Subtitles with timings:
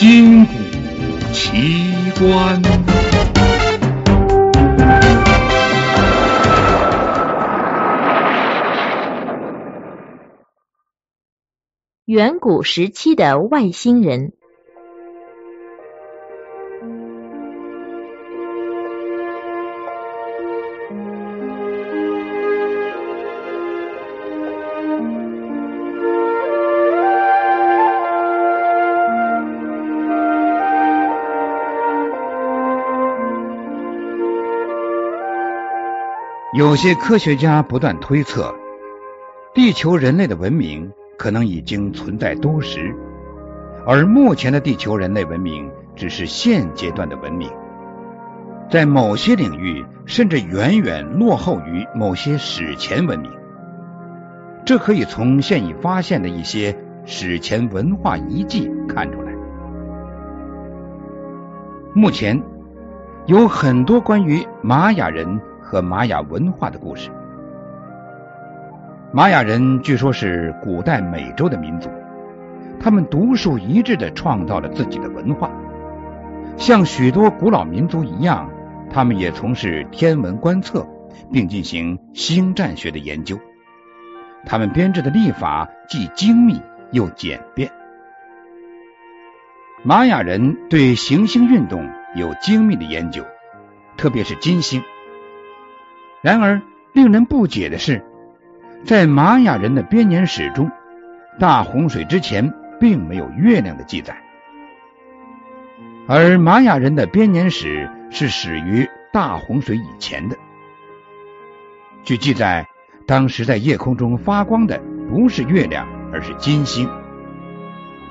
[0.00, 0.54] 金古
[1.30, 1.50] 奇
[2.18, 2.62] 观。
[12.06, 14.32] 远古时期的外星人。
[36.52, 38.52] 有些科学家不断推测，
[39.54, 42.92] 地球人类的文明可能已经存在多时，
[43.86, 47.48] 而目前的地球人类文明只是现阶段的文明，
[48.68, 53.30] 在某些领域甚至远远落后于某些史前文明。
[54.66, 59.32] 这可以从现已发现的一些史前文化遗迹看出来。
[61.94, 62.42] 目前
[63.26, 65.40] 有很多关于玛雅人。
[65.70, 67.12] 和玛雅文化的故事。
[69.12, 71.88] 玛雅人据说是古代美洲的民族，
[72.80, 75.48] 他们独树一帜的创造了自己的文化。
[76.56, 78.50] 像许多古老民族一样，
[78.90, 80.84] 他们也从事天文观测，
[81.32, 83.38] 并进行星战学的研究。
[84.44, 86.60] 他们编制的历法既精密
[86.90, 87.70] 又简便。
[89.84, 93.24] 玛雅人对行星运动有精密的研究，
[93.96, 94.82] 特别是金星。
[96.22, 96.60] 然而，
[96.92, 98.04] 令人不解的是，
[98.84, 100.70] 在玛雅人的编年史中，
[101.38, 104.16] 大洪水之前并没有月亮的记载，
[106.06, 110.36] 而玛雅人的编年史是始于大洪水以前的。
[112.02, 112.66] 据记载，
[113.06, 116.88] 当时在夜空中发光的不是月亮，而是金星。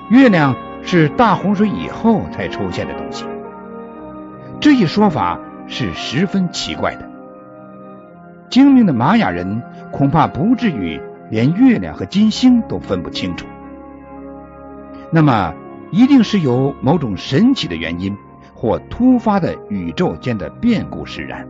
[0.09, 3.25] 月亮是大洪水以后才出现的东西。
[4.59, 7.08] 这一说法是十分奇怪的。
[8.49, 9.61] 精明的玛雅人
[9.91, 10.99] 恐怕不至于
[11.29, 13.45] 连月亮和金星都分不清楚，
[15.11, 15.53] 那么
[15.91, 18.17] 一定是有某种神奇的原因
[18.55, 21.47] 或突发的宇宙间的变故使然。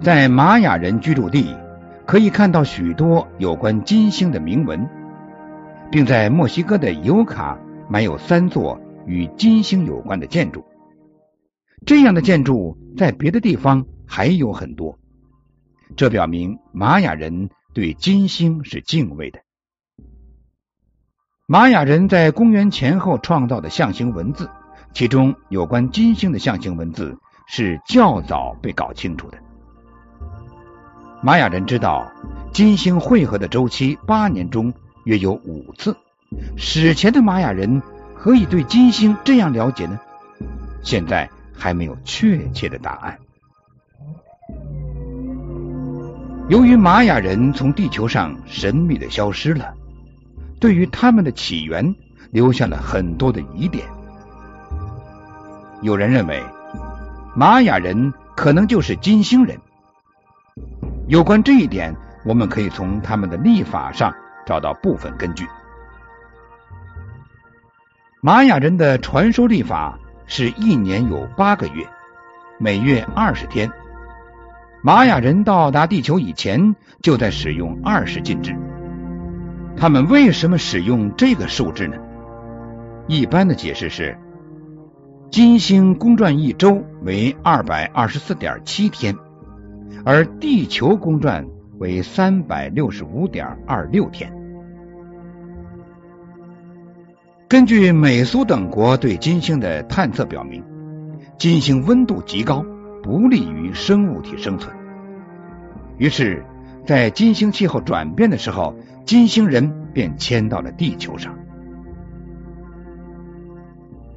[0.00, 1.56] 在玛雅人居住地
[2.04, 4.88] 可以看到许多有关金星的铭文，
[5.92, 7.56] 并在墨西哥的尤卡
[7.88, 10.64] 埋有三座与金星有关的建筑。
[11.84, 14.98] 这样的建筑在别的地方还有很多，
[15.96, 19.40] 这表明玛雅人对金星是敬畏的。
[21.46, 24.48] 玛雅人在公元前后创造的象形文字，
[24.94, 29.38] 其中有关金星的象形文字是较早被搞清楚的。
[31.20, 32.10] 玛雅人知道
[32.52, 34.72] 金星汇合的周期八年中
[35.04, 35.96] 约有五次，
[36.56, 37.82] 史前的玛雅人
[38.14, 39.98] 何以对金星这样了解呢？
[40.82, 41.28] 现在。
[41.62, 43.16] 还没有确切的答案。
[46.48, 49.72] 由于玛雅人从地球上神秘的消失了，
[50.58, 51.94] 对于他们的起源
[52.32, 53.86] 留下了很多的疑点。
[55.82, 56.42] 有人认为
[57.36, 59.56] 玛雅人可能就是金星人。
[61.06, 61.94] 有关这一点，
[62.24, 64.12] 我们可以从他们的历法上
[64.44, 65.46] 找到部分根据。
[68.20, 69.96] 玛雅人的传说历法。
[70.26, 71.86] 是一年有八个月，
[72.58, 73.70] 每月二十天。
[74.82, 78.56] 玛雅人到达地球以前就在使用二十进制。
[79.76, 81.96] 他们为什么使用这个数字呢？
[83.06, 84.18] 一般的解释是，
[85.30, 89.16] 金星公转一周为二百二十四点七天，
[90.04, 91.46] 而地球公转
[91.78, 94.32] 为三百六十五点二六天。
[97.52, 100.64] 根据美苏等国对金星的探测表明，
[101.36, 102.64] 金星温度极高，
[103.02, 104.74] 不利于生物体生存。
[105.98, 106.46] 于是，
[106.86, 111.34] 在金星气候转变的时候，金星人便迁到了地球上。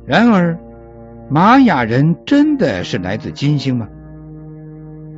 [0.05, 0.57] 然而，
[1.29, 3.89] 玛雅人真的是来自金星吗？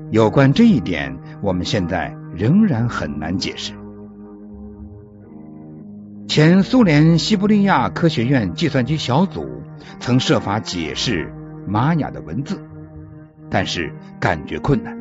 [0.09, 3.73] 有关这一点，我们现在仍然很难解释。
[6.27, 9.47] 前苏联西伯利亚科学院计算机小组
[9.99, 11.33] 曾设法解释
[11.65, 12.61] 玛雅的文字，
[13.49, 14.97] 但是感觉困难。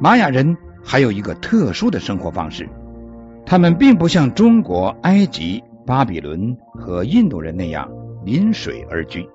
[0.00, 2.68] 玛雅人还有一个特殊的生活方式，
[3.46, 7.88] 他们并不像中国、埃及、巴比伦和印度人那样
[8.24, 9.26] 临水而居，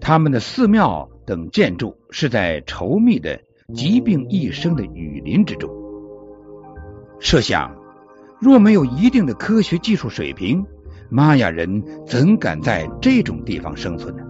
[0.00, 3.40] 他们的寺庙等建筑是在稠密的
[3.74, 5.68] 疾病一生的雨林之中。
[7.18, 7.75] 设想。
[8.40, 10.66] 若没有一定的科学技术水平，
[11.08, 14.22] 玛雅人怎敢在这种地方生存呢？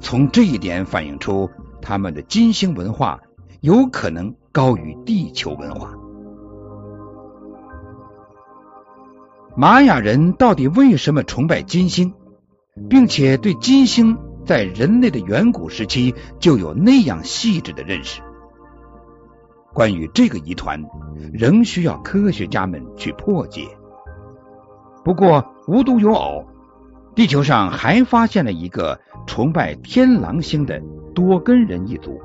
[0.00, 1.50] 从这一点反映出
[1.80, 3.20] 他们的金星文化
[3.60, 5.94] 有可能高于地球文化。
[9.56, 12.14] 玛雅人到底为什么崇拜金星，
[12.88, 14.16] 并且对金星
[14.46, 18.20] 在人类的远古时期就有那样细致的认识？
[19.78, 20.84] 关于这个疑团，
[21.32, 23.64] 仍需要科学家们去破解。
[25.04, 26.44] 不过无独有偶，
[27.14, 30.82] 地球上还发现了一个崇拜天狼星的
[31.14, 32.20] 多根人一族。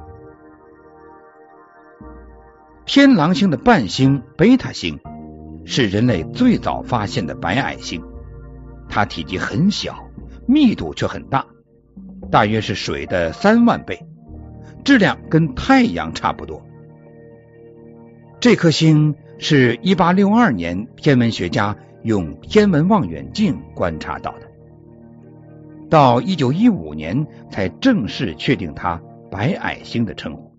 [2.87, 4.99] 天狼星的伴星贝塔星
[5.63, 8.03] 是人类最早发现的白矮星，
[8.89, 9.95] 它体积很小，
[10.47, 11.45] 密度却很大，
[12.31, 14.03] 大约是水的三万倍，
[14.83, 16.59] 质量跟太阳差不多。
[18.43, 21.77] 这颗星是一八六二年天文学家。
[22.01, 24.47] 用天文望远镜观察到的，
[25.89, 29.01] 到一九一五年才正式确定它
[29.31, 30.51] “白矮星”的称呼。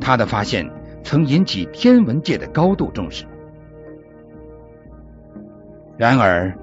[0.00, 0.70] 他的发现
[1.04, 3.26] 曾引起天文界的高度重视。
[5.98, 6.56] 然而，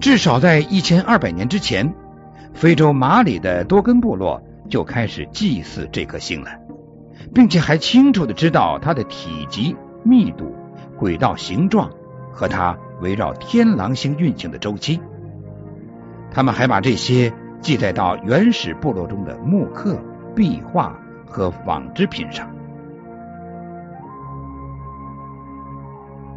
[0.00, 1.94] 至少在一千二百年之前，
[2.54, 6.50] 非洲马里的多根部落就开始祭祀这颗星了，
[7.34, 10.54] 并且还清楚的知道它的体积、密度、
[10.98, 11.90] 轨道形状。
[12.34, 14.98] 和它围绕天狼星运行的周期，
[16.30, 17.30] 他们还把这些
[17.60, 19.98] 记载到原始部落中的木刻、
[20.34, 22.48] 壁画和纺织品上。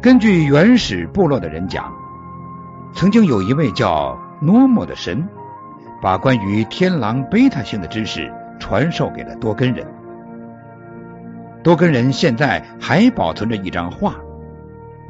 [0.02, 1.90] 根据原始部落的人讲，
[2.92, 5.26] 曾经有一位叫诺莫的神，
[6.02, 8.30] 把关于天狼贝塔星的知识
[8.60, 9.86] 传授给了多根人。
[11.66, 14.14] 多根人现在还保存着一张画，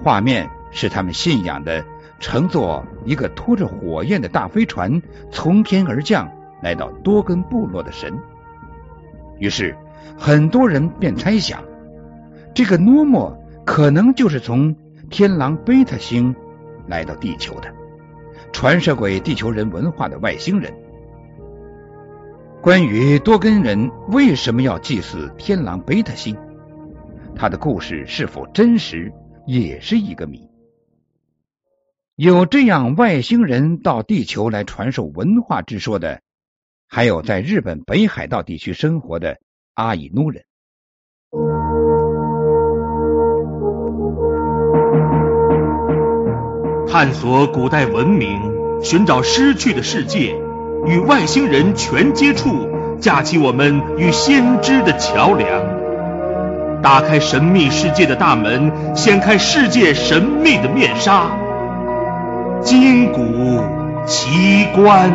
[0.03, 0.49] 画面。
[0.73, 1.85] 是他们信仰的
[2.19, 5.01] 乘坐一个拖着火焰的大飞船
[5.31, 6.31] 从天而降
[6.61, 8.19] 来到多根部落的神。
[9.39, 9.77] 于是
[10.19, 11.63] 很多人便猜想，
[12.55, 14.75] 这个诺莫可能就是从
[15.09, 16.35] 天狼贝塔星
[16.87, 17.73] 来到地球的，
[18.53, 20.75] 传授给地球人文化的外星人。
[22.61, 26.37] 关于多根人为什么要祭祀天狼贝塔星，
[27.39, 29.13] 他的故事是否真实，
[29.47, 30.49] 也是一个谜。
[32.17, 36.23] 有这样外星人到地球来传授文化之说的，
[36.89, 39.39] 还有在日本北海道地区生活的
[39.75, 40.45] 阿伊努人。
[46.89, 48.41] 探索古代文明，
[48.83, 50.35] 寻找失去的世界，
[50.87, 52.49] 与外星人全接触，
[52.99, 55.76] 架起我们与先知的桥梁，
[56.83, 61.31] 打开神秘世界的大门，掀开世界神秘的面纱。
[62.63, 63.21] 金谷
[64.07, 65.11] 奇观。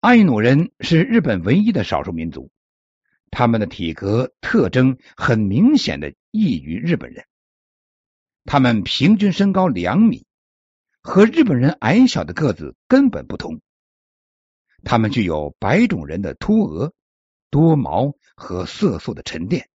[0.00, 2.50] 阿伊努人是日本唯一的少数民族，
[3.30, 7.24] 他们的体格特征很明显的异于日本人。
[8.44, 10.24] 他们平均身高两米，
[11.02, 13.60] 和日本人矮小的个子根本不同。
[14.88, 16.94] 他们具有白种人的秃额、
[17.50, 19.68] 多毛和色素的沉淀。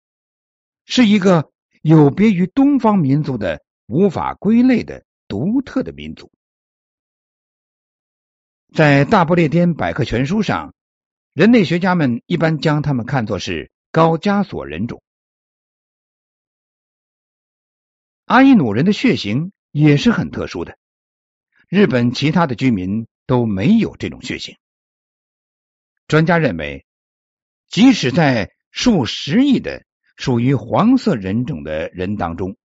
[0.85, 1.51] 是一个
[1.81, 6.31] 有别于东方民族的无法归类的独特的民族。
[8.73, 10.73] 在大不列颠百科全书上，
[11.33, 15.03] 人类学家们一般将他们看作是高加索人种。
[18.23, 20.77] 阿伊努人的血型也是很特殊的，
[21.67, 24.55] 日本其他的居民都没有这种血型。
[26.11, 26.85] 专家认为，
[27.69, 29.85] 即使在数十亿的
[30.17, 32.57] 属于黄色人种的人当中，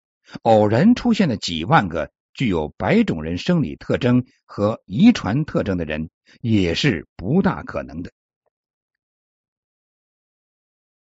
[0.42, 6.10] 偶然出现了几万个具有白种人生理特征和遗传特征的人，
[6.40, 8.10] 也是不大可能的。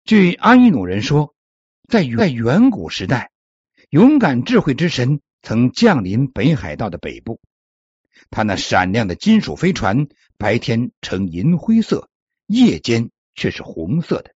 [0.04, 1.35] 据阿伊努人说，
[1.88, 3.33] 在在远古时代，
[3.90, 7.40] 勇敢智慧之神曾降临北海道的北部，
[8.30, 12.09] 他那闪亮的金属飞船白天呈银灰色，
[12.49, 14.33] 夜间却是红色的。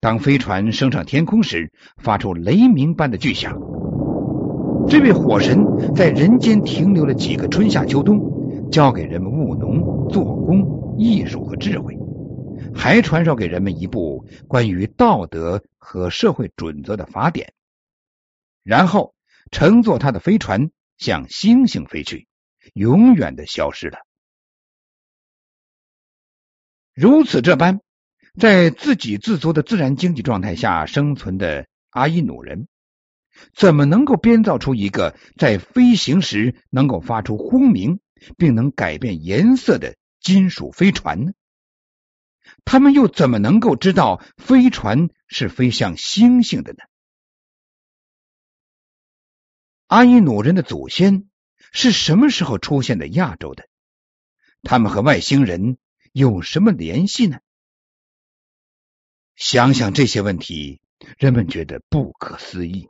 [0.00, 3.58] 当飞船升上天空时，发出雷鸣般的巨响。
[4.88, 5.64] 这位火神
[5.96, 11.98] 在人间停留了几个春夏秋冬，教给人们务农、做工、艺术和智慧，
[12.72, 17.52] 还传授给人们一部关于道德和社会准则的法典。
[18.62, 19.14] 然后
[19.50, 22.28] 乘坐他的飞船向星星飞去，
[22.74, 23.98] 永远的消失了。
[26.96, 27.80] 如此这般。
[28.38, 32.68] 在自给自足的自然经济状态下生存的阿伊努人，
[33.54, 37.98] 怎么能够编造出一个在飞行时能够发出轰鸣
[38.36, 41.32] 并能改变颜色的金属飞船呢？
[42.66, 46.80] 他们又怎么能够知道飞船是飞向星星的呢？
[49.86, 51.26] 阿伊努人的祖先
[51.72, 53.66] 是什么时候出现在亚洲的？
[54.62, 55.78] 他们和外星人
[56.16, 57.40] 有什么联系呢？
[59.34, 60.80] 想想这些问题，
[61.18, 62.88] 人们觉得不可思议。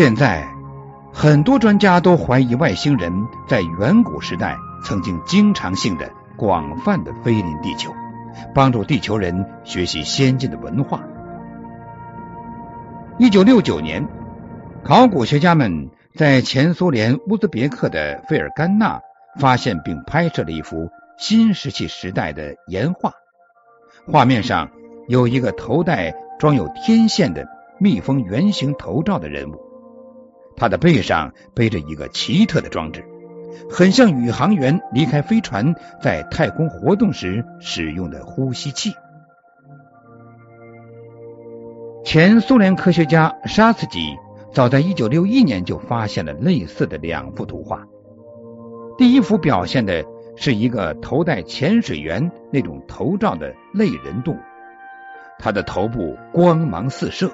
[0.00, 0.48] 现在，
[1.12, 3.12] 很多专家都怀疑外星人
[3.46, 7.92] 在远古时代曾经经常性的、广泛的飞临地球，
[8.54, 11.02] 帮助地球人学习先进的文化。
[13.18, 14.08] 一九六九年，
[14.82, 19.02] 考古学家们在前苏联乌兹别克的费尔干纳
[19.38, 20.88] 发现并拍摄了一幅
[21.18, 23.12] 新石器时代的岩画，
[24.10, 24.70] 画面上
[25.08, 27.46] 有一个头戴装有天线的
[27.78, 29.69] 密封圆形头罩的人物。
[30.60, 33.02] 他的背上背着一个奇特的装置，
[33.70, 38.92] 很像宇航员离开飞船在太空活动时使用的呼吸器。
[42.04, 44.18] 前苏联科学家沙茨基
[44.52, 47.86] 早在一九六一年就发现了类似的两幅图画。
[48.98, 50.04] 第一幅表现的
[50.36, 54.38] 是一个头戴潜水员那种头罩的类人动物，
[55.38, 57.32] 它的头部光芒四射。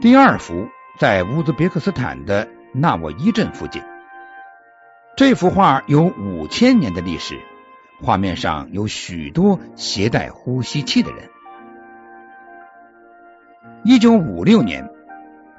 [0.00, 0.68] 第二幅。
[0.96, 3.82] 在乌兹别克斯坦的纳沃伊镇附近，
[5.16, 7.40] 这幅画有五千年的历史。
[8.00, 11.28] 画面上有许多携带呼吸器的人。
[13.84, 14.88] 一九五六年，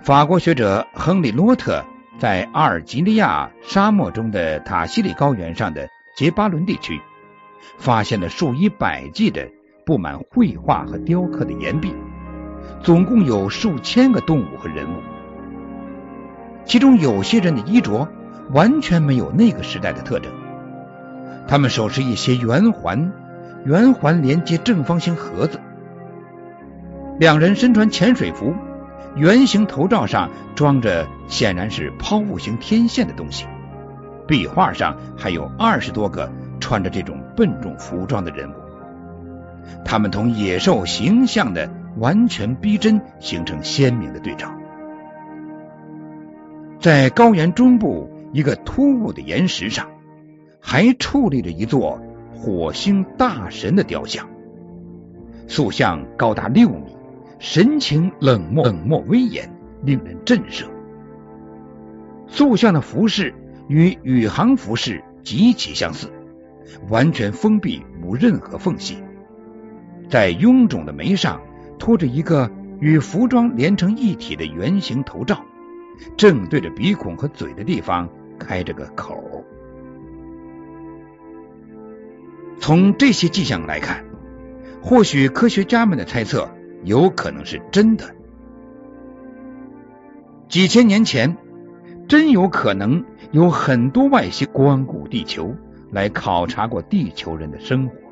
[0.01, 1.83] 法国学者亨利·洛特
[2.17, 7.01] 在阿尔及利亚沙漠中的塔西里高原上的杰巴伦地区，
[7.77, 9.49] 发现了数以百计的
[9.85, 11.93] 布满绘画和雕刻的岩壁，
[12.81, 15.01] 总共有数千个动物和人物。
[16.65, 18.07] 其中有些人的衣着
[18.51, 20.31] 完全没有那个时代的特征，
[21.47, 23.11] 他们手持一些圆环，
[23.65, 25.59] 圆环连接正方形盒子。
[27.19, 28.53] 两人身穿潜水服，
[29.15, 33.45] 圆形头罩上装着显然是抛物型天线的东西。
[34.27, 38.53] 壁画上还有二十多个穿着这种笨重服装的人物，
[39.85, 44.51] 他们同野兽形象的完全逼真，形成鲜明的对照。
[46.79, 49.89] 在高原中部一个突兀的岩石上，
[50.59, 51.99] 还矗立着一座
[52.33, 54.27] 火星大神的雕像。
[55.47, 56.95] 塑像高达六米，
[57.39, 59.49] 神情冷漠冷漠威严，
[59.83, 60.65] 令人震慑。
[62.27, 63.33] 塑像的服饰
[63.67, 66.11] 与宇航服饰极其相似，
[66.89, 68.97] 完全封闭，无任何缝隙。
[70.09, 71.41] 在臃肿的眉上
[71.79, 75.43] 托着一个与服装连成一体的圆形头罩。
[76.17, 78.09] 正对着鼻孔和嘴的地方
[78.39, 79.43] 开着个口。
[82.59, 84.05] 从这些迹象来看，
[84.81, 86.49] 或许科学家们的猜测
[86.83, 88.15] 有可能是真的。
[90.47, 91.37] 几千年前，
[92.07, 95.55] 真有可能有很多外星光顾地球，
[95.91, 98.04] 来考察过地球人的生活。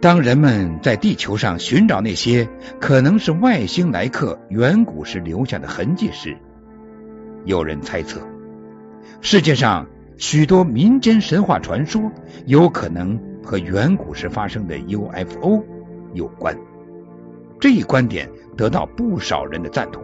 [0.00, 2.48] 当人们在地球上寻找那些
[2.78, 6.36] 可能是外星来客远古时留下的痕迹时，
[7.44, 8.20] 有人猜测，
[9.20, 9.86] 世界上
[10.16, 12.12] 许多民间神话传说
[12.44, 15.64] 有可能和远古时发生的 UFO
[16.12, 16.56] 有关。
[17.58, 20.02] 这一观点得到不少人的赞同。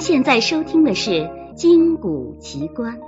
[0.00, 2.98] 现在收听的是金谷奇观。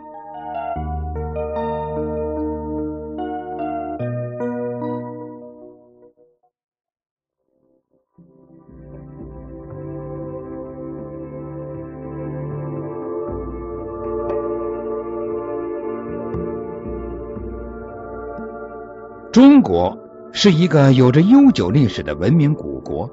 [19.32, 19.97] 中国
[20.32, 23.09] 是一个有着悠久历史的文明古国。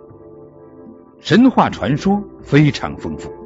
[1.20, 3.37] 神话传说非常丰富。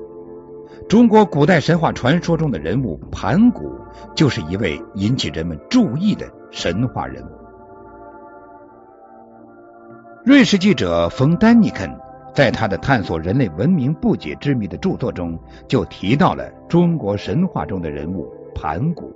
[0.90, 3.80] 中国古代神话传说中的人物盘古，
[4.14, 7.30] 就是一位引起人们注意的神话人物。
[10.26, 11.90] 瑞士记者冯丹尼肯
[12.36, 19.14] 在他的探索人类文明不解之谜的著作中，就提到了中国神话中的人物盘古。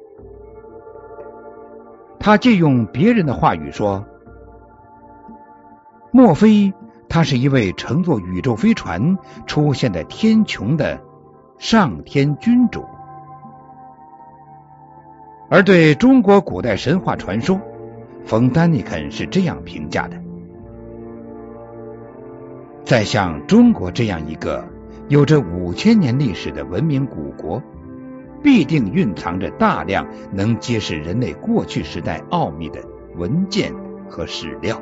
[2.19, 4.03] 他借用别人的话语说
[6.12, 6.74] ：“莫非
[7.10, 11.00] 他是一位乘坐宇宙飞船出现在天穹的
[11.57, 12.85] 上天君主？”
[15.50, 17.59] 而对中国古代神话传说，
[18.25, 20.17] 冯丹尼肯是这样评价的
[22.83, 24.65] ：“在像中国这样一个
[25.07, 27.62] 有着五千年历史的文明古国。”
[28.43, 32.79] 必定蕴藏着大量能揭示人类过去时代奥秘的
[33.15, 33.74] 文件
[34.07, 34.79] 和史料，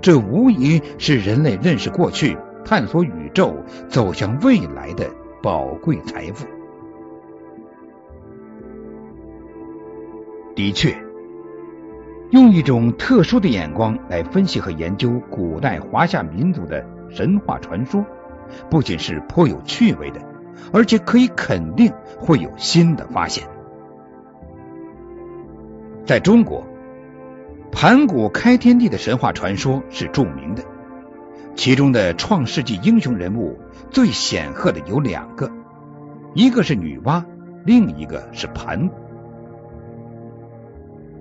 [0.00, 3.54] 这无疑是人类认识过去、探索宇宙、
[3.90, 5.10] 走向未来的
[5.42, 6.46] 宝贵财富。
[10.54, 10.96] 的确，
[12.30, 18.04] 用一种特殊的眼光来分析和研究古代华夏民族的神话传说，
[18.68, 20.20] 不仅是颇有趣味的。
[20.72, 23.46] 而且可以肯定会有新的发现。
[26.04, 26.66] 在中国，
[27.70, 30.62] 盘古开天地的神话传说是著名的，
[31.58, 33.58] 其中的创世纪英雄人物
[33.90, 35.50] 最显赫的有两个，
[36.32, 37.24] 一个是女娲，
[37.66, 38.94] 另一个是盘古。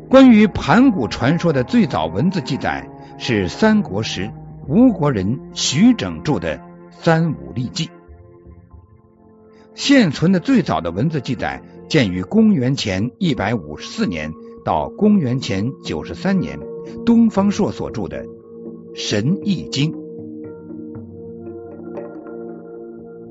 [0.08, 4.32] 关于盘古传说的最早文字记载是三国时
[4.68, 6.58] 吴国人徐整著的
[6.92, 7.88] 《三武历纪》。
[9.74, 14.32] 现存的最早的文字记载见于公元前一百五十四年
[14.64, 16.60] 到公元前九十三年，
[17.08, 18.24] 东方朔所著的
[18.94, 19.92] 《神异经》。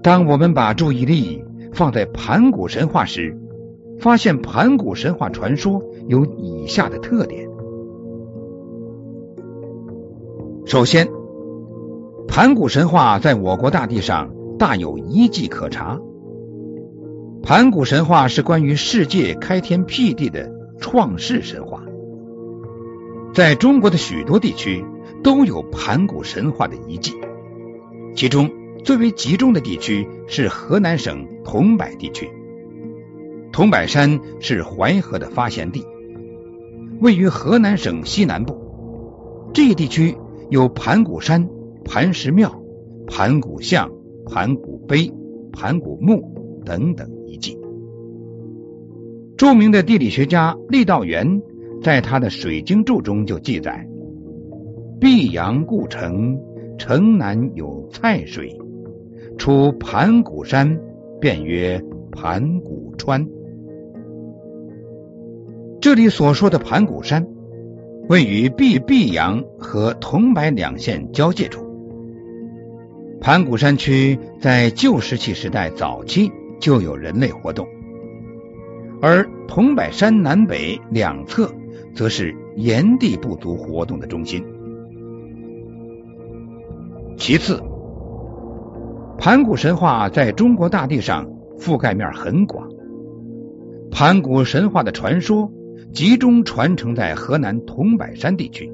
[0.06, 3.36] 当我们把注意力放在盘古神话时，
[3.98, 7.48] 发现盘古神话传说有以下的特点：
[10.64, 11.08] 首先，
[12.28, 15.98] 盘古神话在我国大地上大有遗迹可查。
[17.42, 21.82] 盘古神话是关于世界开天辟地的创世神话，
[23.34, 24.84] 在中国的许多地区
[25.24, 27.12] 都有盘古神话的遗迹，
[28.14, 28.48] 其中
[28.86, 32.30] 最为集中的地区是河南省桐柏地区。
[33.50, 35.84] 桐柏山是淮河的发源地，
[37.00, 38.56] 位于河南省西南部。
[39.52, 40.16] 这一地区
[40.50, 41.48] 有盘古山、
[41.84, 42.62] 盘石庙、
[43.08, 43.90] 盘古像、
[44.26, 45.12] 盘古碑、
[45.52, 47.58] 盘古墓等等遗迹。
[49.36, 51.42] 著名的地理学家郦道元
[51.82, 53.84] 在他的《水经注》中就记载
[55.00, 56.38] ：“碧阳故城，
[56.78, 58.56] 城南有蔡水，
[59.36, 60.80] 出盘古山，
[61.20, 63.26] 便曰盘古川。”
[65.80, 67.26] 这里所说的盘古山，
[68.08, 71.64] 位于碧碧阳和桐柏两县交界处。
[73.20, 77.66] 盘古山区在旧石器时代早期就有人类活动。
[79.02, 81.52] 而桐柏山南北两侧，
[81.94, 84.44] 则是炎帝部族活动的中心。
[87.18, 87.62] 其次，
[89.18, 92.68] 盘古神话在中国大地上覆盖面很广。
[93.90, 95.50] 盘古神话的传说
[95.92, 98.72] 集中传承在河南桐柏山地区，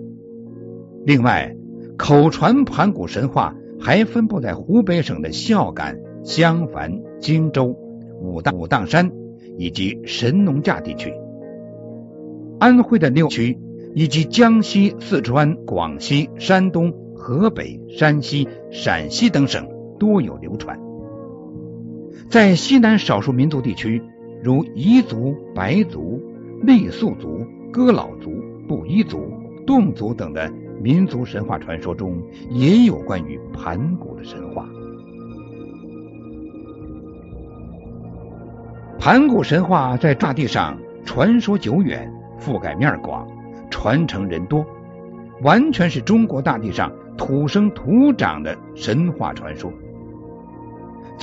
[1.05, 1.57] 另外，
[1.96, 7.76] 口传盘古神话还分布在湖北省的孝感、襄樊、荆州、
[8.20, 9.11] 武当武当山。
[9.59, 11.12] 以及神农架地区、
[12.59, 13.59] 安徽的六区，
[13.94, 19.68] 以及江西、四川、广西、山东、河北、山西、陕西等省
[20.02, 20.76] 多有流传。
[22.28, 24.02] 在西南少数民族地区，
[24.42, 26.20] 如彝族、白族、
[26.66, 28.32] 傈僳族、哥老族、
[28.66, 29.32] 布依族、
[29.64, 34.68] 侗族等的民族神话传说中，也有关于盘古的神话。
[38.98, 43.24] 盘古神话在大地上传说久远，覆盖面广，
[43.70, 44.66] 传承人多，
[45.42, 49.72] 完全是中国大地上土生土长的神话传说。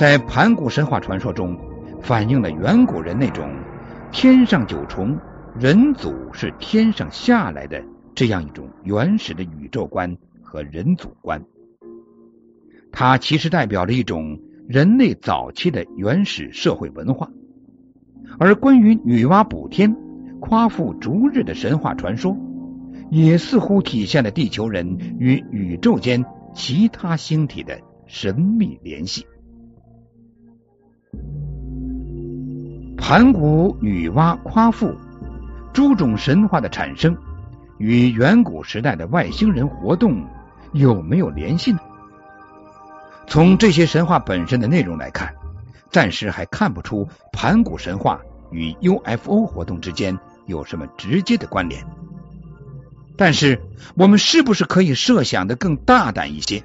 [0.00, 1.58] 在盘古神话传说中，
[2.00, 3.52] 反映了远古人那种
[4.10, 5.14] 天上九重，
[5.54, 7.84] 人祖是天上下来的
[8.14, 11.44] 这样一种原始的宇宙观和人祖观。
[12.90, 17.28] 它其实代表了一种人类早期的原始社会文化。
[18.38, 19.94] 而关于女娲补天、
[20.40, 22.34] 夸父逐日的神话传说，
[23.10, 29.26] 也似乎体现了地球人与宇宙间其他星体的神秘联系。
[33.00, 34.94] 盘古、女娲、夸父
[35.72, 37.16] 诸种神话的产生，
[37.78, 40.24] 与远古时代的外星人活动
[40.72, 41.80] 有没有联系呢？
[43.26, 45.34] 从这些神话本身的内容来看，
[45.90, 48.20] 暂时还看不出盘古神话
[48.52, 51.84] 与 UFO 活动之间有什么直接的关联。
[53.16, 53.60] 但是，
[53.96, 56.62] 我们是不是可以设想的更大胆一些？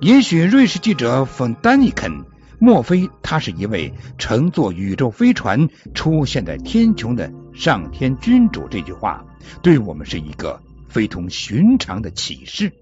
[0.00, 2.24] 也许瑞士记者冯丹尼肯，
[2.58, 8.68] 莫非他是一位乘坐宇宙飞船出现在天穹的上天君主？
[8.68, 9.24] 这句话
[9.62, 12.72] 对我们是一个非同寻常的启示，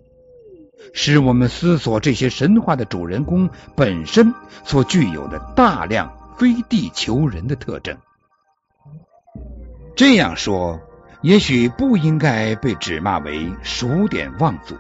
[0.93, 4.35] 使我们思索这些神话的主人公本身
[4.65, 7.97] 所具有的大量非地球人的特征。
[9.95, 10.81] 这样说。
[11.23, 14.77] 也许不应该被指骂为数典忘祖。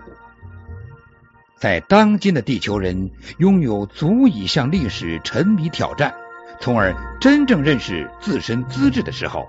[1.66, 6.14] 在当今的地球人拥有足以向历史沉迷挑战，
[6.60, 9.48] 从而真正认识自身资质的时候，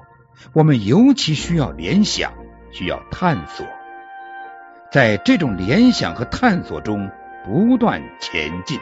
[0.51, 2.34] 我们尤其需要联想，
[2.71, 3.67] 需要探索，
[4.91, 7.08] 在这种联想和探索中
[7.45, 8.80] 不断前进。